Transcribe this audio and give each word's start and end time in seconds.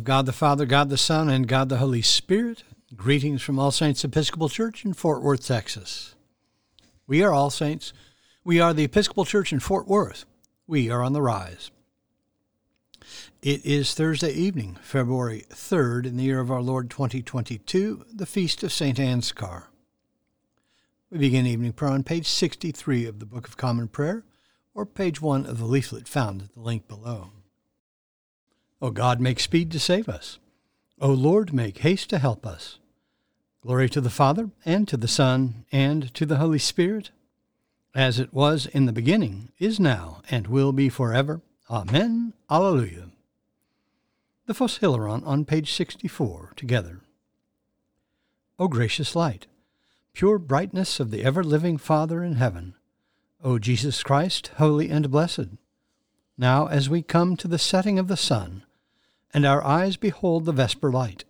of 0.00 0.04
God 0.04 0.24
the 0.24 0.32
Father, 0.32 0.64
God 0.64 0.88
the 0.88 0.96
Son, 0.96 1.28
and 1.28 1.46
God 1.46 1.68
the 1.68 1.76
Holy 1.76 2.00
Spirit, 2.00 2.64
greetings 2.96 3.42
from 3.42 3.58
All 3.58 3.70
Saints 3.70 4.02
Episcopal 4.02 4.48
Church 4.48 4.82
in 4.82 4.94
Fort 4.94 5.22
Worth, 5.22 5.44
Texas. 5.44 6.14
We 7.06 7.22
are 7.22 7.34
All 7.34 7.50
Saints. 7.50 7.92
We 8.42 8.60
are 8.60 8.72
the 8.72 8.84
Episcopal 8.84 9.26
Church 9.26 9.52
in 9.52 9.60
Fort 9.60 9.86
Worth. 9.86 10.24
We 10.66 10.88
are 10.88 11.02
on 11.02 11.12
the 11.12 11.20
rise. 11.20 11.70
It 13.42 13.66
is 13.66 13.92
Thursday 13.92 14.32
evening, 14.32 14.78
February 14.80 15.44
3rd, 15.50 16.06
in 16.06 16.16
the 16.16 16.24
year 16.24 16.40
of 16.40 16.50
our 16.50 16.62
Lord 16.62 16.88
2022, 16.88 18.06
the 18.10 18.24
feast 18.24 18.62
of 18.62 18.72
St. 18.72 18.96
Ansgar. 18.96 19.64
We 21.10 21.18
begin 21.18 21.44
evening 21.44 21.74
prayer 21.74 21.92
on 21.92 22.04
page 22.04 22.26
63 22.26 23.04
of 23.04 23.18
the 23.18 23.26
Book 23.26 23.46
of 23.46 23.58
Common 23.58 23.86
Prayer, 23.86 24.24
or 24.74 24.86
page 24.86 25.20
1 25.20 25.44
of 25.44 25.58
the 25.58 25.66
leaflet 25.66 26.08
found 26.08 26.40
at 26.40 26.54
the 26.54 26.60
link 26.60 26.88
below. 26.88 27.32
O 28.82 28.90
God, 28.90 29.20
make 29.20 29.40
speed 29.40 29.70
to 29.72 29.78
save 29.78 30.08
us. 30.08 30.38
O 31.00 31.10
Lord, 31.10 31.52
make 31.52 31.78
haste 31.78 32.10
to 32.10 32.18
help 32.18 32.46
us. 32.46 32.78
Glory 33.62 33.90
to 33.90 34.00
the 34.00 34.08
Father, 34.08 34.50
and 34.64 34.88
to 34.88 34.96
the 34.96 35.08
Son, 35.08 35.66
and 35.70 36.12
to 36.14 36.24
the 36.24 36.36
Holy 36.36 36.58
Spirit, 36.58 37.10
as 37.94 38.18
it 38.18 38.32
was 38.32 38.66
in 38.66 38.86
the 38.86 38.92
beginning, 38.92 39.50
is 39.58 39.78
now, 39.78 40.22
and 40.30 40.46
will 40.46 40.72
be 40.72 40.88
forever. 40.88 41.42
Amen. 41.68 42.32
Alleluia. 42.50 43.10
The 44.46 44.54
Phos 44.54 44.78
Hilaron 44.78 45.26
on 45.26 45.44
page 45.44 45.72
64, 45.72 46.52
together. 46.56 47.00
O 48.58 48.66
gracious 48.66 49.14
light, 49.14 49.46
pure 50.12 50.38
brightness 50.38 51.00
of 51.00 51.10
the 51.10 51.22
ever 51.22 51.44
living 51.44 51.76
Father 51.76 52.24
in 52.24 52.34
heaven, 52.36 52.74
O 53.42 53.58
Jesus 53.58 54.02
Christ, 54.02 54.50
holy 54.56 54.90
and 54.90 55.10
blessed, 55.10 55.48
now 56.36 56.66
as 56.66 56.88
we 56.88 57.02
come 57.02 57.36
to 57.36 57.48
the 57.48 57.58
setting 57.58 57.98
of 57.98 58.08
the 58.08 58.16
sun, 58.16 58.64
and 59.32 59.46
our 59.46 59.64
eyes 59.64 59.96
behold 59.96 60.44
the 60.44 60.52
vesper 60.52 60.90
light. 60.90 61.24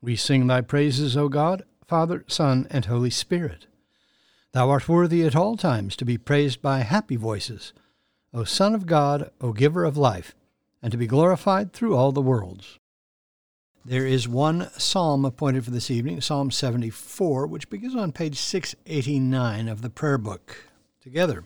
We 0.00 0.16
sing 0.16 0.46
thy 0.46 0.60
praises, 0.60 1.16
O 1.16 1.28
God, 1.28 1.64
Father, 1.86 2.24
Son, 2.28 2.66
and 2.70 2.84
Holy 2.84 3.10
Spirit. 3.10 3.66
Thou 4.52 4.70
art 4.70 4.88
worthy 4.88 5.24
at 5.24 5.36
all 5.36 5.56
times 5.56 5.96
to 5.96 6.04
be 6.04 6.18
praised 6.18 6.62
by 6.62 6.80
happy 6.80 7.16
voices, 7.16 7.72
O 8.32 8.44
Son 8.44 8.74
of 8.74 8.86
God, 8.86 9.30
O 9.40 9.52
Giver 9.52 9.84
of 9.84 9.96
life, 9.96 10.34
and 10.82 10.90
to 10.92 10.98
be 10.98 11.06
glorified 11.06 11.72
through 11.72 11.96
all 11.96 12.12
the 12.12 12.22
worlds. 12.22 12.78
There 13.84 14.06
is 14.06 14.26
one 14.26 14.68
psalm 14.78 15.24
appointed 15.24 15.64
for 15.64 15.70
this 15.70 15.92
evening, 15.92 16.20
Psalm 16.20 16.50
74, 16.50 17.46
which 17.46 17.70
begins 17.70 17.94
on 17.94 18.10
page 18.10 18.36
689 18.36 19.68
of 19.68 19.80
the 19.80 19.90
prayer 19.90 20.18
book. 20.18 20.56
Together, 21.00 21.44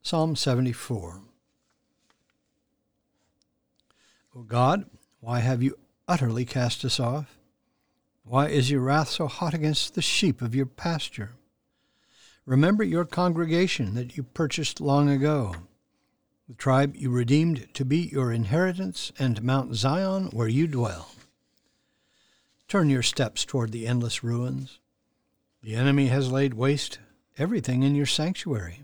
Psalm 0.00 0.36
74. 0.36 1.22
O 4.36 4.42
God, 4.42 4.84
why 5.26 5.40
have 5.40 5.60
you 5.60 5.76
utterly 6.06 6.44
cast 6.44 6.84
us 6.84 7.00
off? 7.00 7.36
Why 8.22 8.46
is 8.46 8.70
your 8.70 8.80
wrath 8.80 9.08
so 9.08 9.26
hot 9.26 9.54
against 9.54 9.96
the 9.96 10.00
sheep 10.00 10.40
of 10.40 10.54
your 10.54 10.66
pasture? 10.66 11.32
Remember 12.44 12.84
your 12.84 13.04
congregation 13.04 13.94
that 13.94 14.16
you 14.16 14.22
purchased 14.22 14.80
long 14.80 15.10
ago, 15.10 15.52
the 16.48 16.54
tribe 16.54 16.94
you 16.94 17.10
redeemed 17.10 17.74
to 17.74 17.84
be 17.84 18.08
your 18.12 18.30
inheritance, 18.30 19.10
and 19.18 19.42
Mount 19.42 19.74
Zion 19.74 20.26
where 20.26 20.46
you 20.46 20.68
dwell. 20.68 21.10
Turn 22.68 22.88
your 22.88 23.02
steps 23.02 23.44
toward 23.44 23.72
the 23.72 23.88
endless 23.88 24.22
ruins. 24.22 24.78
The 25.60 25.74
enemy 25.74 26.06
has 26.06 26.30
laid 26.30 26.54
waste 26.54 27.00
everything 27.36 27.82
in 27.82 27.96
your 27.96 28.06
sanctuary. 28.06 28.82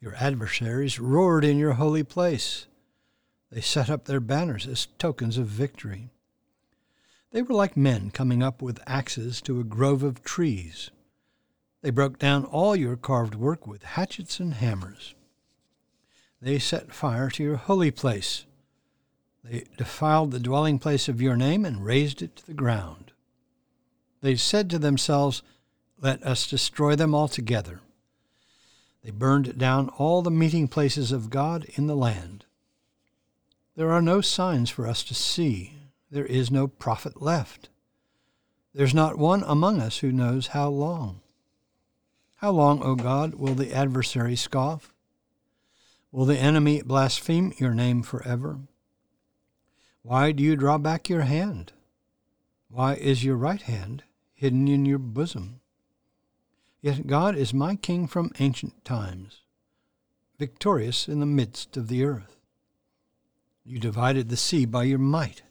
Your 0.00 0.14
adversaries 0.14 0.98
roared 0.98 1.44
in 1.44 1.58
your 1.58 1.74
holy 1.74 2.04
place. 2.04 2.68
They 3.50 3.60
set 3.60 3.88
up 3.88 4.04
their 4.04 4.20
banners 4.20 4.66
as 4.66 4.88
tokens 4.98 5.38
of 5.38 5.46
victory. 5.46 6.10
They 7.30 7.42
were 7.42 7.54
like 7.54 7.76
men 7.76 8.10
coming 8.10 8.42
up 8.42 8.62
with 8.62 8.80
axes 8.86 9.40
to 9.42 9.60
a 9.60 9.64
grove 9.64 10.02
of 10.02 10.22
trees. 10.22 10.90
They 11.82 11.90
broke 11.90 12.18
down 12.18 12.44
all 12.44 12.74
your 12.74 12.96
carved 12.96 13.34
work 13.34 13.66
with 13.66 13.82
hatchets 13.82 14.40
and 14.40 14.54
hammers. 14.54 15.14
They 16.40 16.58
set 16.58 16.92
fire 16.92 17.30
to 17.30 17.42
your 17.42 17.56
holy 17.56 17.90
place. 17.90 18.46
They 19.44 19.64
defiled 19.76 20.32
the 20.32 20.40
dwelling 20.40 20.78
place 20.78 21.08
of 21.08 21.22
your 21.22 21.36
name 21.36 21.64
and 21.64 21.84
razed 21.84 22.22
it 22.22 22.36
to 22.36 22.46
the 22.46 22.54
ground. 22.54 23.12
They 24.20 24.34
said 24.34 24.68
to 24.70 24.78
themselves, 24.78 25.42
Let 26.00 26.22
us 26.24 26.48
destroy 26.48 26.96
them 26.96 27.14
altogether. 27.14 27.80
They 29.04 29.10
burned 29.12 29.56
down 29.56 29.88
all 29.90 30.22
the 30.22 30.30
meeting 30.32 30.66
places 30.66 31.12
of 31.12 31.30
God 31.30 31.66
in 31.74 31.86
the 31.86 31.94
land. 31.94 32.45
There 33.76 33.92
are 33.92 34.02
no 34.02 34.22
signs 34.22 34.70
for 34.70 34.86
us 34.86 35.04
to 35.04 35.14
see. 35.14 35.74
There 36.10 36.24
is 36.24 36.50
no 36.50 36.66
prophet 36.66 37.20
left. 37.20 37.68
There's 38.72 38.94
not 38.94 39.18
one 39.18 39.44
among 39.46 39.82
us 39.82 39.98
who 39.98 40.10
knows 40.10 40.48
how 40.48 40.70
long. 40.70 41.20
How 42.36 42.52
long, 42.52 42.82
O 42.82 42.94
God, 42.94 43.34
will 43.34 43.54
the 43.54 43.74
adversary 43.74 44.34
scoff? 44.34 44.94
Will 46.10 46.24
the 46.24 46.38
enemy 46.38 46.80
blaspheme 46.80 47.52
your 47.58 47.74
name 47.74 48.02
forever? 48.02 48.60
Why 50.02 50.32
do 50.32 50.42
you 50.42 50.56
draw 50.56 50.78
back 50.78 51.08
your 51.08 51.22
hand? 51.22 51.72
Why 52.70 52.94
is 52.94 53.24
your 53.24 53.36
right 53.36 53.60
hand 53.60 54.04
hidden 54.32 54.68
in 54.68 54.86
your 54.86 54.98
bosom? 54.98 55.60
Yet 56.80 57.06
God 57.06 57.36
is 57.36 57.52
my 57.52 57.76
king 57.76 58.06
from 58.06 58.32
ancient 58.38 58.84
times, 58.84 59.40
victorious 60.38 61.08
in 61.08 61.20
the 61.20 61.26
midst 61.26 61.76
of 61.76 61.88
the 61.88 62.04
earth. 62.04 62.36
You 63.68 63.80
divided 63.80 64.28
the 64.28 64.36
sea 64.36 64.64
by 64.64 64.84
your 64.84 65.00
might, 65.00 65.42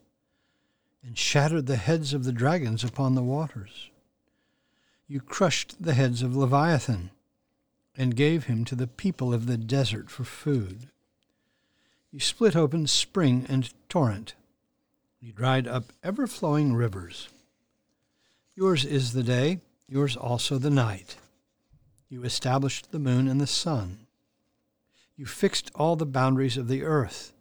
and 1.03 1.17
shattered 1.17 1.65
the 1.65 1.75
heads 1.75 2.13
of 2.13 2.23
the 2.23 2.31
dragons 2.31 2.81
upon 2.81 3.13
the 3.13 3.21
waters. 3.21 3.89
You 5.05 5.19
crushed 5.19 5.83
the 5.83 5.93
heads 5.93 6.21
of 6.21 6.33
Leviathan, 6.33 7.11
and 7.97 8.15
gave 8.15 8.45
him 8.45 8.63
to 8.65 8.75
the 8.75 8.87
people 8.87 9.33
of 9.33 9.47
the 9.47 9.57
desert 9.57 10.09
for 10.09 10.23
food. 10.23 10.87
You 12.09 12.21
split 12.21 12.55
open 12.55 12.87
spring 12.87 13.45
and 13.49 13.69
torrent. 13.89 14.33
You 15.19 15.33
dried 15.33 15.67
up 15.67 15.91
ever 16.01 16.25
flowing 16.25 16.73
rivers. 16.73 17.27
Yours 18.55 18.85
is 18.85 19.11
the 19.11 19.23
day, 19.23 19.59
yours 19.89 20.15
also 20.15 20.57
the 20.57 20.69
night. 20.69 21.17
You 22.07 22.23
established 22.23 22.91
the 22.91 22.99
moon 22.99 23.27
and 23.27 23.41
the 23.41 23.47
sun. 23.47 24.07
You 25.17 25.25
fixed 25.25 25.69
all 25.75 25.97
the 25.97 26.05
boundaries 26.05 26.55
of 26.55 26.69
the 26.69 26.83
earth. 26.83 27.33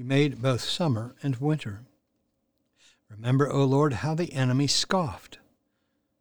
You 0.00 0.06
made 0.06 0.40
both 0.40 0.62
summer 0.62 1.14
and 1.22 1.36
winter. 1.36 1.82
Remember, 3.10 3.52
O 3.52 3.64
Lord, 3.64 3.92
how 3.92 4.14
the 4.14 4.32
enemy 4.32 4.66
scoffed, 4.66 5.38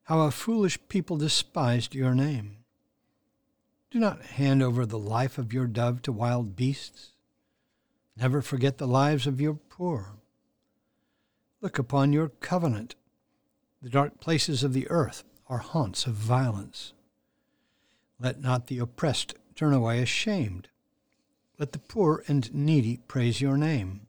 how 0.03 0.19
a 0.19 0.31
foolish 0.31 0.77
people 0.89 1.15
despised 1.15 1.95
your 1.95 2.13
name. 2.13 2.57
Do 3.89 3.97
not 3.99 4.21
hand 4.21 4.61
over 4.61 4.85
the 4.85 4.99
life 4.99 5.37
of 5.37 5.53
your 5.53 5.65
dove 5.65 6.01
to 6.01 6.11
wild 6.11 6.57
beasts. 6.57 7.13
Never 8.17 8.41
forget 8.41 8.79
the 8.79 8.85
lives 8.85 9.25
of 9.25 9.39
your 9.39 9.53
poor. 9.53 10.17
Look 11.61 11.79
upon 11.79 12.11
your 12.11 12.27
covenant. 12.27 12.95
The 13.81 13.89
dark 13.89 14.19
places 14.19 14.61
of 14.61 14.73
the 14.73 14.89
earth 14.89 15.23
are 15.47 15.59
haunts 15.59 16.05
of 16.05 16.15
violence. 16.15 16.91
Let 18.19 18.41
not 18.41 18.67
the 18.67 18.79
oppressed 18.79 19.35
turn 19.55 19.71
away 19.71 20.01
ashamed. 20.01 20.67
Let 21.59 21.73
the 21.73 21.79
poor 21.79 22.23
and 22.29 22.51
needy 22.53 23.01
praise 23.09 23.41
your 23.41 23.57
name. 23.57 24.07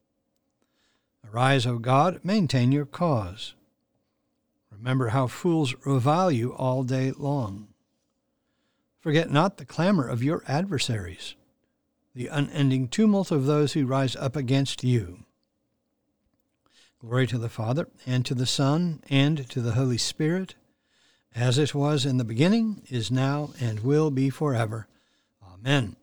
Arise, 1.29 1.67
O 1.67 1.79
God, 1.79 2.21
maintain 2.23 2.71
your 2.71 2.87
cause. 2.87 3.55
Remember 4.71 5.09
how 5.09 5.27
fools 5.27 5.75
revile 5.85 6.31
you 6.31 6.55
all 6.55 6.85
day 6.85 7.11
long. 7.11 7.67
Forget 9.01 9.33
not 9.33 9.57
the 9.57 9.65
clamor 9.65 10.07
of 10.07 10.23
your 10.23 10.45
adversaries, 10.47 11.35
the 12.15 12.29
unending 12.29 12.87
tumult 12.87 13.33
of 13.33 13.47
those 13.47 13.73
who 13.73 13.85
rise 13.85 14.15
up 14.15 14.37
against 14.37 14.85
you. 14.85 15.25
Glory 17.01 17.27
to 17.27 17.39
the 17.39 17.49
Father, 17.49 17.89
and 18.07 18.25
to 18.27 18.35
the 18.35 18.47
Son, 18.47 19.03
and 19.09 19.49
to 19.51 19.61
the 19.61 19.73
Holy 19.73 19.99
Spirit, 19.99 20.55
as 21.35 21.59
it 21.59 21.75
was 21.75 22.07
in 22.07 22.19
the 22.19 22.25
beginning, 22.25 22.83
is 22.91 23.11
now, 23.11 23.51
and 23.59 23.81
will 23.81 24.11
be 24.11 24.31
forever. 24.31 24.87
Amen. 25.43 25.97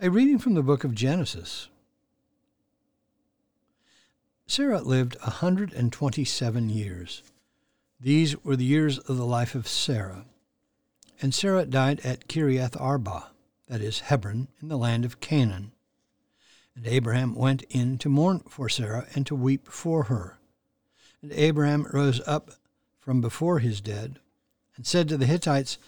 A 0.00 0.10
reading 0.10 0.40
from 0.40 0.54
the 0.54 0.62
book 0.62 0.82
of 0.82 0.92
Genesis. 0.92 1.68
Sarah 4.44 4.80
lived 4.80 5.14
a 5.22 5.30
127 5.40 6.68
years. 6.68 7.22
These 8.00 8.42
were 8.44 8.56
the 8.56 8.64
years 8.64 8.98
of 8.98 9.16
the 9.16 9.24
life 9.24 9.54
of 9.54 9.68
Sarah. 9.68 10.24
And 11.22 11.32
Sarah 11.32 11.64
died 11.64 12.00
at 12.00 12.26
Kiriath 12.26 12.78
Arba, 12.78 13.30
that 13.68 13.80
is 13.80 14.00
Hebron, 14.00 14.48
in 14.60 14.66
the 14.66 14.76
land 14.76 15.04
of 15.04 15.20
Canaan. 15.20 15.70
And 16.74 16.88
Abraham 16.88 17.36
went 17.36 17.62
in 17.70 17.96
to 17.98 18.08
mourn 18.08 18.40
for 18.48 18.68
Sarah 18.68 19.06
and 19.14 19.24
to 19.28 19.36
weep 19.36 19.68
for 19.68 20.04
her. 20.04 20.38
And 21.22 21.30
Abraham 21.32 21.86
rose 21.92 22.20
up 22.26 22.50
from 22.98 23.20
before 23.20 23.60
his 23.60 23.80
dead, 23.80 24.18
and 24.74 24.84
said 24.84 25.08
to 25.08 25.16
the 25.16 25.26
Hittites, 25.26 25.78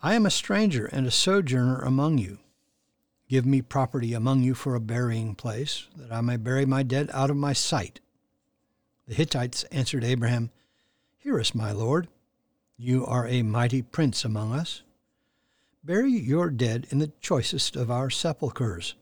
I 0.00 0.14
am 0.14 0.26
a 0.26 0.30
stranger 0.30 0.86
and 0.86 1.08
a 1.08 1.10
sojourner 1.10 1.80
among 1.80 2.18
you. 2.18 2.38
Give 3.28 3.44
me 3.44 3.60
property 3.60 4.14
among 4.14 4.42
you 4.42 4.54
for 4.54 4.74
a 4.74 4.80
burying 4.80 5.34
place, 5.34 5.88
that 5.96 6.12
I 6.12 6.20
may 6.20 6.36
bury 6.36 6.64
my 6.64 6.82
dead 6.82 7.10
out 7.12 7.30
of 7.30 7.36
my 7.36 7.52
sight. 7.52 8.00
The 9.08 9.14
Hittites 9.14 9.64
answered 9.64 10.04
Abraham, 10.04 10.50
Hear 11.18 11.40
us, 11.40 11.54
my 11.54 11.72
lord. 11.72 12.08
You 12.76 13.04
are 13.04 13.26
a 13.26 13.42
mighty 13.42 13.82
prince 13.82 14.24
among 14.24 14.52
us. 14.52 14.82
Bury 15.82 16.10
your 16.10 16.50
dead 16.50 16.86
in 16.90 16.98
the 16.98 17.12
choicest 17.20 17.74
of 17.74 17.90
our 17.90 18.10
sepulchres. 18.10 18.94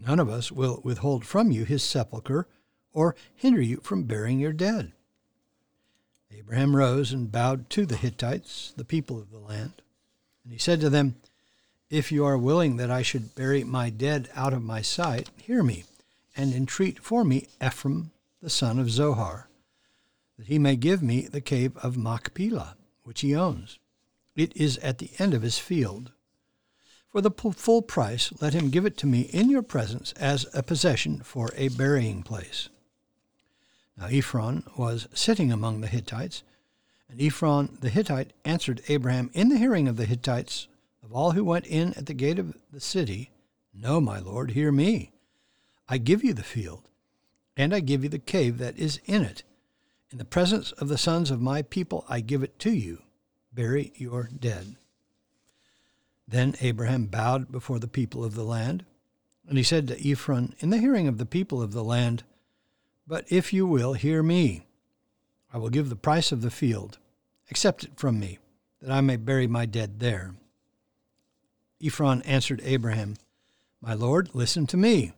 None 0.00 0.18
of 0.18 0.28
us 0.28 0.50
will 0.50 0.80
withhold 0.82 1.24
from 1.24 1.50
you 1.50 1.64
his 1.64 1.82
sepulchre, 1.82 2.48
or 2.92 3.14
hinder 3.34 3.60
you 3.60 3.78
from 3.82 4.04
burying 4.04 4.40
your 4.40 4.52
dead. 4.52 4.92
Abraham 6.32 6.74
rose 6.74 7.12
and 7.12 7.30
bowed 7.30 7.68
to 7.70 7.86
the 7.86 7.96
Hittites, 7.96 8.72
the 8.76 8.84
people 8.84 9.18
of 9.18 9.30
the 9.30 9.38
land. 9.38 9.82
And 10.42 10.52
he 10.52 10.58
said 10.58 10.80
to 10.80 10.90
them, 10.90 11.16
if 11.90 12.12
you 12.12 12.24
are 12.24 12.38
willing 12.38 12.76
that 12.76 12.90
I 12.90 13.02
should 13.02 13.34
bury 13.34 13.64
my 13.64 13.90
dead 13.90 14.30
out 14.34 14.52
of 14.52 14.62
my 14.62 14.80
sight, 14.80 15.28
hear 15.36 15.64
me, 15.64 15.84
and 16.36 16.54
entreat 16.54 17.00
for 17.00 17.24
me 17.24 17.48
Ephron 17.60 18.12
the 18.40 18.48
son 18.48 18.78
of 18.78 18.90
Zohar, 18.90 19.48
that 20.38 20.46
he 20.46 20.58
may 20.58 20.76
give 20.76 21.02
me 21.02 21.22
the 21.22 21.40
cave 21.40 21.76
of 21.78 21.96
Machpelah, 21.96 22.76
which 23.02 23.20
he 23.20 23.34
owns. 23.34 23.78
It 24.36 24.56
is 24.56 24.78
at 24.78 24.98
the 24.98 25.10
end 25.18 25.34
of 25.34 25.42
his 25.42 25.58
field. 25.58 26.12
For 27.10 27.20
the 27.20 27.32
full 27.32 27.82
price, 27.82 28.32
let 28.40 28.54
him 28.54 28.70
give 28.70 28.86
it 28.86 28.96
to 28.98 29.06
me 29.06 29.22
in 29.22 29.50
your 29.50 29.62
presence 29.62 30.12
as 30.12 30.46
a 30.54 30.62
possession 30.62 31.20
for 31.24 31.50
a 31.56 31.68
burying 31.68 32.22
place. 32.22 32.68
Now 33.98 34.06
Ephron 34.06 34.62
was 34.76 35.08
sitting 35.12 35.50
among 35.50 35.80
the 35.80 35.88
Hittites, 35.88 36.44
and 37.08 37.20
Ephron 37.20 37.78
the 37.80 37.90
Hittite 37.90 38.32
answered 38.44 38.80
Abraham 38.88 39.30
in 39.34 39.48
the 39.48 39.58
hearing 39.58 39.88
of 39.88 39.96
the 39.96 40.06
Hittites 40.06 40.68
of 41.02 41.12
all 41.12 41.32
who 41.32 41.44
went 41.44 41.66
in 41.66 41.94
at 41.94 42.06
the 42.06 42.14
gate 42.14 42.38
of 42.38 42.56
the 42.72 42.80
city, 42.80 43.30
No, 43.74 44.00
my 44.00 44.18
lord, 44.18 44.52
hear 44.52 44.70
me. 44.72 45.12
I 45.88 45.98
give 45.98 46.22
you 46.22 46.34
the 46.34 46.42
field, 46.42 46.88
and 47.56 47.74
I 47.74 47.80
give 47.80 48.02
you 48.02 48.08
the 48.08 48.18
cave 48.18 48.58
that 48.58 48.78
is 48.78 49.00
in 49.06 49.22
it. 49.22 49.42
In 50.10 50.18
the 50.18 50.24
presence 50.24 50.72
of 50.72 50.88
the 50.88 50.98
sons 50.98 51.30
of 51.30 51.40
my 51.40 51.62
people 51.62 52.04
I 52.08 52.20
give 52.20 52.42
it 52.42 52.58
to 52.60 52.72
you. 52.72 53.02
Bury 53.52 53.92
your 53.96 54.28
dead. 54.38 54.76
Then 56.26 56.54
Abraham 56.60 57.06
bowed 57.06 57.50
before 57.50 57.80
the 57.80 57.88
people 57.88 58.24
of 58.24 58.34
the 58.34 58.44
land, 58.44 58.84
and 59.48 59.58
he 59.58 59.64
said 59.64 59.88
to 59.88 60.08
Ephron, 60.08 60.54
in 60.60 60.70
the 60.70 60.78
hearing 60.78 61.08
of 61.08 61.18
the 61.18 61.26
people 61.26 61.60
of 61.60 61.72
the 61.72 61.82
land, 61.82 62.22
But 63.06 63.24
if 63.28 63.52
you 63.52 63.66
will 63.66 63.94
hear 63.94 64.22
me, 64.22 64.66
I 65.52 65.58
will 65.58 65.70
give 65.70 65.88
the 65.88 65.96
price 65.96 66.30
of 66.30 66.42
the 66.42 66.50
field. 66.50 66.98
Accept 67.50 67.82
it 67.82 67.98
from 67.98 68.20
me, 68.20 68.38
that 68.80 68.92
I 68.92 69.00
may 69.00 69.16
bury 69.16 69.48
my 69.48 69.66
dead 69.66 69.98
there. 69.98 70.34
Ephron 71.82 72.20
answered 72.22 72.60
Abraham, 72.64 73.16
My 73.80 73.94
lord, 73.94 74.30
listen 74.34 74.66
to 74.68 74.76
me. 74.76 75.12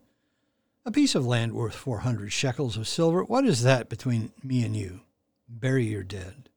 A 0.84 0.92
piece 0.92 1.14
of 1.14 1.26
land 1.26 1.52
worth 1.52 1.74
four 1.74 1.98
hundred 1.98 2.32
shekels 2.32 2.76
of 2.76 2.86
silver, 2.86 3.24
what 3.24 3.44
is 3.44 3.62
that 3.62 3.88
between 3.88 4.32
me 4.42 4.64
and 4.64 4.76
you? 4.76 5.00
Bury 5.48 5.86
your 5.86 6.04
dead. 6.04 6.48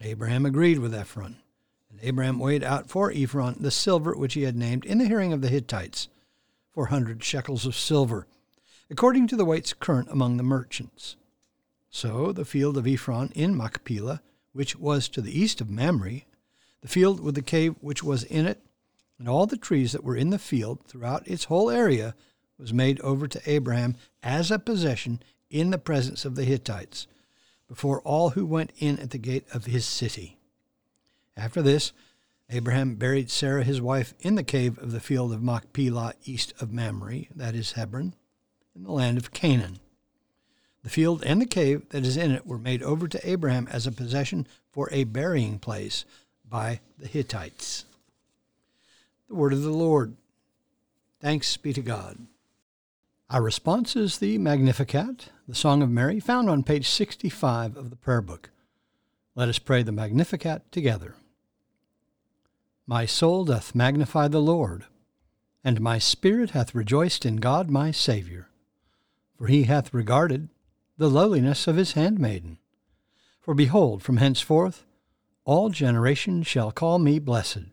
Abraham 0.00 0.46
agreed 0.46 0.78
with 0.78 0.94
Ephron, 0.94 1.36
and 1.90 2.00
Abraham 2.02 2.38
weighed 2.38 2.64
out 2.64 2.88
for 2.88 3.12
Ephron 3.12 3.56
the 3.60 3.70
silver 3.70 4.16
which 4.16 4.34
he 4.34 4.42
had 4.42 4.56
named 4.56 4.84
in 4.84 4.98
the 4.98 5.06
hearing 5.06 5.32
of 5.32 5.42
the 5.42 5.48
Hittites, 5.48 6.08
four 6.72 6.86
hundred 6.86 7.22
shekels 7.22 7.66
of 7.66 7.76
silver, 7.76 8.26
according 8.90 9.28
to 9.28 9.36
the 9.36 9.44
weights 9.44 9.72
current 9.72 10.08
among 10.10 10.36
the 10.36 10.42
merchants. 10.42 11.16
So 11.90 12.32
the 12.32 12.46
field 12.46 12.78
of 12.78 12.86
Ephron 12.86 13.30
in 13.34 13.56
Machpelah, 13.56 14.22
which 14.52 14.76
was 14.76 15.08
to 15.10 15.20
the 15.20 15.38
east 15.38 15.60
of 15.60 15.70
Mamre, 15.70 16.22
the 16.80 16.88
field 16.88 17.20
with 17.20 17.34
the 17.34 17.42
cave 17.42 17.74
which 17.80 18.02
was 18.02 18.24
in 18.24 18.46
it, 18.46 18.60
and 19.22 19.28
all 19.28 19.46
the 19.46 19.56
trees 19.56 19.92
that 19.92 20.02
were 20.02 20.16
in 20.16 20.30
the 20.30 20.38
field 20.38 20.80
throughout 20.84 21.28
its 21.28 21.44
whole 21.44 21.70
area 21.70 22.12
was 22.58 22.74
made 22.74 23.00
over 23.02 23.28
to 23.28 23.40
Abraham 23.48 23.94
as 24.20 24.50
a 24.50 24.58
possession 24.58 25.22
in 25.48 25.70
the 25.70 25.78
presence 25.78 26.24
of 26.24 26.34
the 26.34 26.42
Hittites, 26.42 27.06
before 27.68 28.00
all 28.00 28.30
who 28.30 28.44
went 28.44 28.72
in 28.80 28.98
at 28.98 29.10
the 29.10 29.18
gate 29.18 29.46
of 29.54 29.66
his 29.66 29.86
city. 29.86 30.38
After 31.36 31.62
this, 31.62 31.92
Abraham 32.50 32.96
buried 32.96 33.30
Sarah 33.30 33.62
his 33.62 33.80
wife 33.80 34.12
in 34.18 34.34
the 34.34 34.42
cave 34.42 34.76
of 34.78 34.90
the 34.90 34.98
field 34.98 35.32
of 35.32 35.40
Machpelah 35.40 36.14
east 36.24 36.52
of 36.60 36.72
Mamre, 36.72 37.26
that 37.36 37.54
is 37.54 37.72
Hebron, 37.72 38.14
in 38.74 38.82
the 38.82 38.90
land 38.90 39.18
of 39.18 39.32
Canaan. 39.32 39.78
The 40.82 40.90
field 40.90 41.22
and 41.22 41.40
the 41.40 41.46
cave 41.46 41.88
that 41.90 42.04
is 42.04 42.16
in 42.16 42.32
it 42.32 42.44
were 42.44 42.58
made 42.58 42.82
over 42.82 43.06
to 43.06 43.30
Abraham 43.30 43.68
as 43.70 43.86
a 43.86 43.92
possession 43.92 44.48
for 44.72 44.88
a 44.90 45.04
burying 45.04 45.60
place 45.60 46.04
by 46.44 46.80
the 46.98 47.06
Hittites. 47.06 47.84
The 49.32 49.38
word 49.38 49.54
of 49.54 49.62
the 49.62 49.70
Lord. 49.70 50.14
Thanks 51.18 51.56
be 51.56 51.72
to 51.72 51.80
God. 51.80 52.18
Our 53.30 53.40
response 53.40 53.96
is 53.96 54.18
the 54.18 54.36
Magnificat, 54.36 55.30
the 55.48 55.54
Song 55.54 55.80
of 55.80 55.88
Mary, 55.88 56.20
found 56.20 56.50
on 56.50 56.62
page 56.62 56.86
65 56.86 57.74
of 57.78 57.88
the 57.88 57.96
Prayer 57.96 58.20
Book. 58.20 58.50
Let 59.34 59.48
us 59.48 59.58
pray 59.58 59.82
the 59.82 59.90
Magnificat 59.90 60.70
together. 60.70 61.14
My 62.86 63.06
soul 63.06 63.46
doth 63.46 63.74
magnify 63.74 64.28
the 64.28 64.42
Lord, 64.42 64.84
and 65.64 65.80
my 65.80 65.96
spirit 65.96 66.50
hath 66.50 66.74
rejoiced 66.74 67.24
in 67.24 67.36
God 67.36 67.70
my 67.70 67.90
Saviour, 67.90 68.50
for 69.38 69.46
he 69.46 69.62
hath 69.62 69.94
regarded 69.94 70.50
the 70.98 71.08
lowliness 71.08 71.66
of 71.66 71.76
his 71.76 71.92
handmaiden. 71.92 72.58
For 73.40 73.54
behold, 73.54 74.02
from 74.02 74.18
henceforth 74.18 74.84
all 75.46 75.70
generations 75.70 76.46
shall 76.46 76.70
call 76.70 76.98
me 76.98 77.18
blessed. 77.18 77.72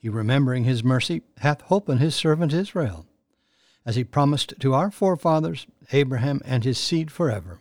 He, 0.00 0.08
remembering 0.08 0.64
his 0.64 0.82
mercy, 0.82 1.20
hath 1.38 1.60
holpen 1.64 1.98
his 1.98 2.14
servant 2.14 2.54
Israel, 2.54 3.06
as 3.84 3.96
he 3.96 4.04
promised 4.04 4.54
to 4.58 4.72
our 4.72 4.90
forefathers, 4.90 5.66
Abraham 5.92 6.40
and 6.46 6.64
his 6.64 6.78
seed 6.78 7.10
forever. 7.10 7.60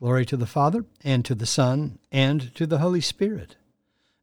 Glory 0.00 0.26
to 0.26 0.36
the 0.36 0.46
Father, 0.46 0.84
and 1.04 1.24
to 1.24 1.36
the 1.36 1.46
Son, 1.46 2.00
and 2.10 2.52
to 2.56 2.66
the 2.66 2.78
Holy 2.78 3.00
Spirit, 3.00 3.54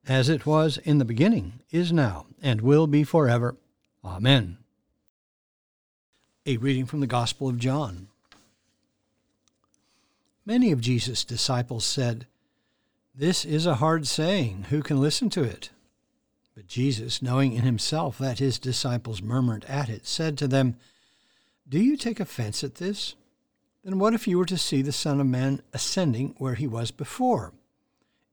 as 0.10 0.28
it 0.28 0.46
was 0.46 0.78
in 0.80 0.98
the 0.98 1.06
beginning, 1.06 1.62
is 1.72 1.94
now, 1.94 2.26
and 2.42 2.60
will 2.60 2.86
be 2.86 3.06
forever. 3.06 3.56
Amen. 4.04 4.58
A 6.46 6.58
reading 6.58 6.86
from 6.86 7.00
the 7.00 7.08
Gospel 7.08 7.48
of 7.48 7.60
John. 7.60 8.10
Many 10.46 10.74
of 10.74 10.82
Jesus' 10.82 11.24
disciples 11.24 11.86
said, 11.86 12.28
This 13.16 13.46
is 13.46 13.66
a 13.66 13.76
hard 13.76 14.06
saying. 14.06 14.66
Who 14.70 14.82
can 14.82 15.00
listen 15.00 15.30
to 15.30 15.44
it? 15.44 15.70
But 16.56 16.68
Jesus, 16.68 17.22
knowing 17.22 17.54
in 17.54 17.62
himself 17.62 18.18
that 18.18 18.40
his 18.40 18.60
disciples 18.60 19.22
murmured 19.22 19.66
at 19.66 19.90
it, 19.90 20.06
said 20.06 20.38
to 20.38 20.48
them, 20.48 20.76
Do 21.68 21.80
you 21.80 21.96
take 21.96 22.20
offense 22.20 22.64
at 22.64 22.76
this? 22.76 23.16
Then 23.84 23.98
what 23.98 24.14
if 24.14 24.28
you 24.28 24.38
were 24.38 24.46
to 24.46 24.58
see 24.58 24.82
the 24.82 24.92
Son 24.92 25.22
of 25.22 25.28
Man 25.28 25.62
ascending 25.74 26.36
where 26.38 26.56
he 26.56 26.68
was 26.68 26.92
before? 26.92 27.54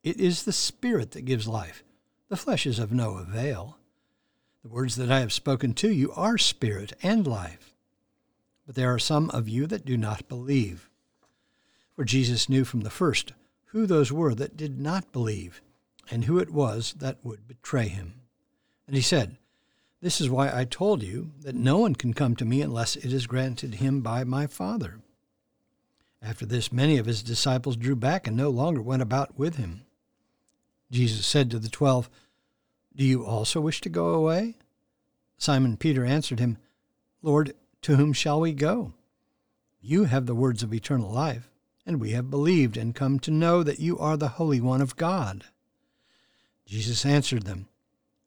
It 0.03 0.19
is 0.19 0.43
the 0.43 0.53
Spirit 0.53 1.13
that 1.13 1.25
gives 1.25 1.47
life. 1.47 1.85
The 2.29 2.37
flesh 2.37 2.67
is 2.67 2.79
of 2.79 2.93
no 2.93 3.17
avail. 3.17 3.79
The 4.63 4.69
words 4.69 4.97
that 4.97 5.13
I 5.13 5.21
have 5.21 5.33
spoken 5.33 5.75
to 5.75 5.93
you 5.93 6.11
are 6.13 6.37
spirit 6.37 6.93
and 7.01 7.25
life. 7.25 7.77
But 8.67 8.75
there 8.75 8.93
are 8.93 8.99
some 8.99 9.31
of 9.31 9.49
you 9.49 9.69
that 9.69 9.85
do 9.85 9.97
not 9.97 10.29
believe. 10.29 10.91
For 11.95 12.05
Jesus 12.05 12.49
knew 12.49 12.65
from 12.65 12.81
the 12.81 12.91
first 12.91 13.33
who 13.67 13.87
those 13.87 14.11
were 14.11 14.35
that 14.35 14.57
did 14.57 14.81
not 14.81 15.13
believe 15.13 15.63
and 16.11 16.25
who 16.25 16.39
it 16.39 16.51
was 16.51 16.95
that 16.99 17.19
would 17.23 17.49
betray 17.49 17.89
him. 17.89 18.21
And 18.87 18.97
he 18.97 19.03
said, 19.03 19.37
This 20.01 20.21
is 20.21 20.31
why 20.31 20.51
I 20.53 20.65
told 20.65 21.03
you 21.03 21.33
that 21.41 21.55
no 21.55 21.79
one 21.79 21.95
can 21.95 22.15
come 22.15 22.37
to 22.37 22.45
me 22.45 22.63
unless 22.63 22.97
it 22.97 23.13
is 23.13 23.27
granted 23.27 23.77
him 23.77 24.01
by 24.01 24.25
my 24.25 24.47
Father. 24.47 25.01
After 26.23 26.47
this, 26.47 26.73
many 26.73 26.99
of 26.99 27.07
his 27.07 27.23
disciples 27.23 27.77
drew 27.77 27.97
back 27.97 28.27
and 28.27 28.37
no 28.37 28.51
longer 28.51 28.83
went 28.83 29.03
about 29.03 29.39
with 29.39 29.57
him. 29.57 29.85
Jesus 30.91 31.27
said 31.27 31.51
to 31.51 31.59
the 31.59 31.69
twelve, 31.69 32.09
Do 32.95 33.05
you 33.05 33.25
also 33.25 33.61
wish 33.61 33.81
to 33.83 33.89
go 33.89 34.11
away? 34.11 34.57
Simon 35.39 35.77
Peter 35.77 36.05
answered 36.05 36.41
him, 36.41 36.59
Lord, 37.23 37.55
to 37.83 37.97
whom 37.97 38.13
shall 38.13 38.41
we 38.41 38.53
go? 38.53 38.95
You 39.81 40.05
have 40.05 40.27
the 40.27 40.35
words 40.35 40.63
of 40.63 40.73
eternal 40.73 41.11
life, 41.11 41.51
and 41.85 42.01
we 42.01 42.11
have 42.13 42.31
believed 42.31 42.77
and 42.77 42.95
come 42.95 43.19
to 43.21 43.31
know 43.31 43.63
that 43.63 43.79
you 43.79 43.99
are 43.99 44.17
the 44.17 44.29
Holy 44.29 44.61
One 44.61 44.81
of 44.81 44.97
God. 44.97 45.45
Jesus 46.67 47.07
answered 47.07 47.45
them, 47.45 47.69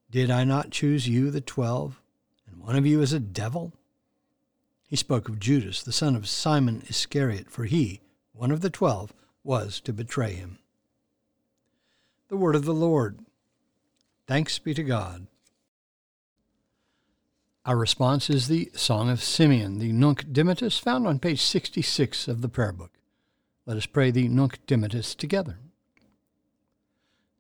Did 0.10 0.32
I 0.32 0.44
not 0.44 0.72
choose 0.72 1.08
you, 1.08 1.30
the 1.30 1.42
twelve, 1.42 2.02
and 2.48 2.62
one 2.62 2.76
of 2.76 2.86
you 2.86 3.02
is 3.02 3.14
a 3.14 3.20
devil? 3.20 3.74
he 4.90 4.96
spoke 4.96 5.30
of 5.30 5.40
Judas, 5.40 5.84
the 5.84 5.92
son 5.92 6.16
of 6.16 6.28
Simon 6.28 6.82
Iscariot, 6.88 7.52
for 7.52 7.66
he, 7.66 8.02
one 8.34 8.50
of 8.50 8.62
the 8.62 8.72
twelve, 8.72 9.14
was 9.44 9.80
to 9.82 9.94
betray 9.94 10.34
him. 10.34 10.58
The 12.30 12.38
word 12.38 12.56
of 12.56 12.66
the 12.66 12.74
Lord. 12.74 13.20
Thanks 14.26 14.58
be 14.58 14.74
to 14.74 14.84
God. 14.84 15.28
Our 17.66 17.78
response 17.78 18.32
is 18.32 18.48
the 18.48 18.72
Song 18.74 19.12
of 19.12 19.22
Simeon, 19.22 19.78
the 19.78 19.92
Nunc 19.92 20.26
Dimittis, 20.34 20.80
found 20.80 21.06
on 21.06 21.20
page 21.20 21.42
66 21.42 22.28
of 22.28 22.42
the 22.42 22.50
Prayer 22.50 22.72
Book. 22.72 22.94
Let 23.68 23.78
us 23.78 23.86
pray 23.86 24.10
the 24.10 24.28
Nunc 24.28 24.58
Dimittis 24.66 25.16
together. 25.16 25.60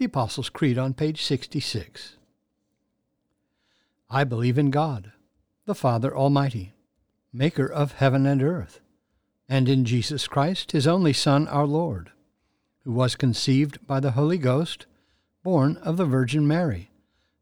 The 0.00 0.06
Apostles' 0.06 0.48
Creed 0.48 0.78
on 0.78 0.94
page 0.94 1.22
66. 1.22 2.16
I 4.08 4.24
believe 4.24 4.56
in 4.56 4.70
God, 4.70 5.12
the 5.66 5.74
Father 5.74 6.16
Almighty 6.16 6.72
maker 7.34 7.66
of 7.66 7.92
heaven 7.92 8.24
and 8.24 8.42
earth, 8.42 8.80
and 9.46 9.68
in 9.68 9.84
Jesus 9.84 10.26
Christ, 10.26 10.72
his 10.72 10.86
only 10.86 11.12
Son, 11.12 11.46
our 11.48 11.66
Lord, 11.66 12.12
who 12.84 12.92
was 12.92 13.14
conceived 13.14 13.86
by 13.86 14.00
the 14.00 14.12
Holy 14.12 14.38
Ghost, 14.38 14.86
born 15.42 15.76
of 15.82 15.98
the 15.98 16.06
Virgin 16.06 16.48
Mary, 16.48 16.90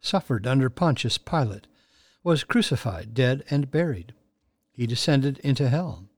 suffered 0.00 0.44
under 0.44 0.68
Pontius 0.68 1.16
Pilate, 1.16 1.68
was 2.24 2.42
crucified, 2.42 3.14
dead, 3.14 3.44
and 3.50 3.70
buried. 3.70 4.14
He 4.72 4.84
descended 4.84 5.38
into 5.44 5.68
hell. 5.68 6.08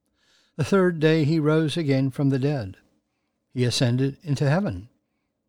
The 0.56 0.64
third 0.64 1.00
day 1.00 1.24
he 1.24 1.38
rose 1.38 1.76
again 1.76 2.10
from 2.10 2.30
the 2.30 2.38
dead. 2.38 2.78
He 3.52 3.64
ascended 3.64 4.16
into 4.22 4.48
heaven, 4.48 4.88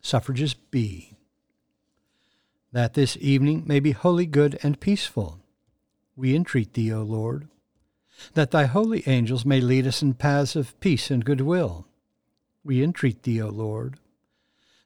Suffrages 0.00 0.54
B. 0.54 1.16
That 2.72 2.94
this 2.94 3.16
evening 3.20 3.64
may 3.66 3.80
be 3.80 3.92
wholly 3.92 4.26
good 4.26 4.58
and 4.62 4.80
peaceful 4.80 5.40
we 6.18 6.34
entreat 6.34 6.74
thee, 6.74 6.92
O 6.92 7.02
Lord, 7.02 7.46
that 8.34 8.50
thy 8.50 8.64
holy 8.64 9.04
angels 9.06 9.44
may 9.44 9.60
lead 9.60 9.86
us 9.86 10.02
in 10.02 10.14
paths 10.14 10.56
of 10.56 10.78
peace 10.80 11.12
and 11.12 11.24
goodwill. 11.24 11.86
We 12.64 12.82
entreat 12.82 13.22
thee, 13.22 13.40
O 13.40 13.48
Lord, 13.48 14.00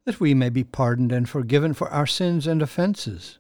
that 0.05 0.21
we 0.21 0.35
may 0.35 0.51
be 0.51 0.63
pardoned 0.63 1.11
and 1.11 1.27
forgiven 1.27 1.73
for 1.73 1.89
our 1.89 2.07
sins 2.07 2.47
and 2.47 2.61
offences. 2.61 3.39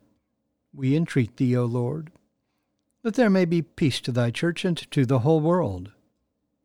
We 0.73 0.97
entreat 0.97 1.37
thee, 1.37 1.55
O 1.55 1.67
Lord, 1.67 2.11
that 3.03 3.15
there 3.15 3.29
may 3.29 3.45
be 3.45 3.61
peace 3.61 4.01
to 4.01 4.13
thy 4.13 4.31
church 4.31 4.65
and 4.65 4.79
to 4.91 5.05
the 5.05 5.19
whole 5.19 5.41
world. 5.41 5.93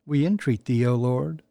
We 0.06 0.24
entreat 0.24 0.64
thee, 0.64 0.86
O 0.86 0.94
Lord, 0.94 1.42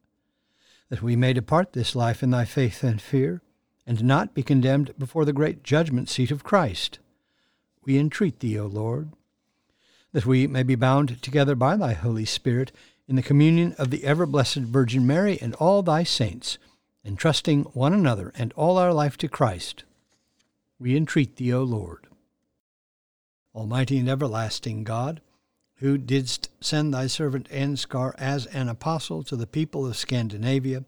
that 0.90 1.04
we 1.04 1.16
may 1.16 1.34
depart 1.34 1.74
this 1.74 1.96
life 1.96 2.24
in 2.24 2.32
thy 2.32 2.46
faith 2.46 2.84
and 2.84 3.00
fear, 3.00 3.44
and 3.88 4.04
not 4.04 4.34
be 4.34 4.44
condemned 4.44 4.94
before 5.00 5.24
the 5.24 5.34
great 5.34 5.64
judgment 5.64 6.10
seat 6.10 6.30
of 6.30 6.44
Christ. 6.44 7.00
We 7.86 7.98
entreat 7.98 8.42
thee, 8.42 8.60
O 8.60 8.68
Lord, 8.68 9.14
that 10.12 10.26
we 10.26 10.46
may 10.46 10.64
be 10.64 10.76
bound 10.76 11.22
together 11.24 11.56
by 11.56 11.78
thy 11.78 11.94
Holy 11.94 12.26
Spirit 12.26 12.74
in 13.08 13.16
the 13.16 13.24
communion 13.24 13.74
of 13.78 13.90
the 13.90 14.04
ever 14.04 14.26
blessed 14.26 14.58
Virgin 14.58 15.08
Mary 15.08 15.40
and 15.42 15.56
all 15.56 15.82
thy 15.82 16.04
saints, 16.04 16.58
entrusting 17.06 17.64
one 17.74 17.94
another 17.94 18.34
and 18.36 18.52
all 18.54 18.78
our 18.78 18.92
life 18.92 19.18
to 19.18 19.30
Christ. 19.30 19.86
We 20.78 20.98
entreat 20.98 21.38
thee, 21.38 21.54
O 21.54 21.64
Lord. 21.64 22.08
Almighty 23.56 23.98
and 23.98 24.10
everlasting 24.10 24.84
God, 24.84 25.22
who 25.76 25.98
didst 25.98 26.50
send 26.60 26.94
thy 26.94 27.08
servant 27.08 27.50
Ansgar 27.50 28.14
as 28.18 28.48
an 28.48 28.68
apostle 28.68 29.24
to 29.24 29.38
the 29.38 29.48
people 29.48 29.86
of 29.86 29.96
Scandinavia, 29.96 30.84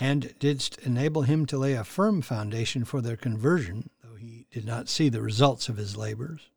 and 0.00 0.34
didst 0.38 0.78
enable 0.78 1.22
him 1.22 1.46
to 1.46 1.58
lay 1.58 1.74
a 1.74 1.84
firm 1.84 2.22
foundation 2.22 2.84
for 2.84 3.00
their 3.00 3.16
conversion, 3.16 3.90
though 4.02 4.16
he 4.16 4.46
did 4.50 4.64
not 4.64 4.88
see 4.88 5.08
the 5.08 5.22
results 5.22 5.68
of 5.68 5.76
his 5.76 5.96
labors, 5.96 6.50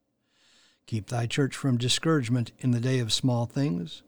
Keep 0.87 1.07
thy 1.07 1.25
church 1.25 1.55
from 1.55 1.77
discouragement 1.77 2.51
in 2.59 2.71
the 2.71 2.79
day 2.79 2.99
of 2.99 3.11
small 3.11 3.45
things, 3.45 4.03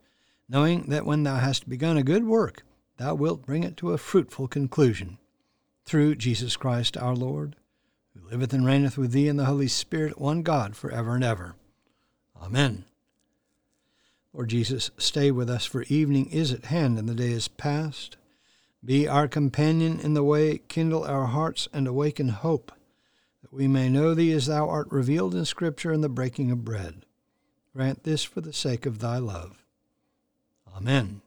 knowing 0.48 0.84
that 0.90 1.06
when 1.06 1.24
thou 1.24 1.38
hast 1.38 1.68
begun 1.68 1.98
a 1.98 2.04
good 2.04 2.24
work, 2.24 2.64
thou 2.98 3.16
wilt 3.16 3.46
bring 3.46 3.64
it 3.64 3.76
to 3.78 3.94
a 3.94 3.98
fruitful 3.98 4.48
conclusion. 4.48 5.18
Through 5.86 6.16
Jesus 6.16 6.56
Christ 6.56 6.96
our 6.98 7.16
Lord, 7.16 7.56
who 8.14 8.30
liveth 8.30 8.54
and 8.54 8.66
reigneth 8.66 8.98
with 8.98 9.12
thee 9.12 9.28
in 9.28 9.38
the 9.38 9.46
Holy 9.46 9.68
Spirit, 9.68 10.20
one 10.20 10.44
God, 10.44 10.76
for 10.76 10.92
ever 10.92 11.16
and 11.16 11.24
ever. 11.24 11.56
Amen. 12.40 12.86
Lord 14.34 14.50
Jesus, 14.50 14.92
stay 14.98 15.32
with 15.32 15.50
us, 15.50 15.66
for 15.66 15.84
evening 15.84 16.28
is 16.30 16.52
at 16.54 16.66
hand 16.66 17.00
and 17.00 17.10
the 17.10 17.16
day 17.16 17.32
is 17.32 17.48
past. 17.48 18.18
Be 18.84 19.08
our 19.08 19.28
companion 19.28 20.00
in 20.00 20.14
the 20.14 20.24
way, 20.24 20.60
kindle 20.68 21.04
our 21.04 21.26
hearts, 21.26 21.68
and 21.74 21.88
awaken 21.88 22.30
hope 22.30 22.72
that 23.42 23.54
we 23.54 23.68
may 23.68 23.90
know 23.90 24.14
thee 24.14 24.32
as 24.32 24.48
thou 24.48 24.70
art 24.70 24.88
revealed 24.92 25.34
in 25.34 25.46
Scripture 25.46 25.92
in 25.92 26.02
the 26.02 26.10
breaking 26.10 26.52
of 26.52 26.66
bread. 26.66 27.06
Grant 27.74 28.04
this 28.04 28.24
for 28.24 28.42
the 28.42 28.54
sake 28.54 28.86
of 28.86 29.00
thy 29.00 29.18
love. 29.18 29.64
Amen. 30.76 31.22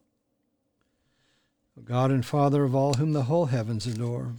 O 1.79 1.83
God 1.83 2.11
and 2.11 2.25
Father 2.25 2.65
of 2.65 2.75
all 2.75 2.95
whom 2.95 3.13
the 3.13 3.25
whole 3.25 3.47
heavens 3.47 3.87
adore, 3.87 4.35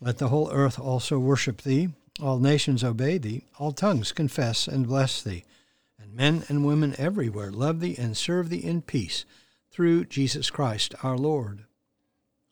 let 0.00 0.18
the 0.18 0.28
whole 0.28 0.50
earth 0.52 0.78
also 0.78 1.18
worship 1.18 1.62
thee, 1.62 1.88
all 2.20 2.38
nations 2.38 2.84
obey 2.84 3.18
thee, 3.18 3.44
all 3.58 3.72
tongues 3.72 4.12
confess 4.12 4.68
and 4.68 4.86
bless 4.86 5.22
thee, 5.22 5.44
and 5.98 6.14
men 6.14 6.44
and 6.48 6.66
women 6.66 6.94
everywhere 6.98 7.50
love 7.50 7.80
thee 7.80 7.96
and 7.98 8.16
serve 8.16 8.48
thee 8.48 8.64
in 8.64 8.82
peace, 8.82 9.24
through 9.70 10.04
Jesus 10.04 10.50
Christ 10.50 10.94
our 11.02 11.16
Lord. 11.16 11.64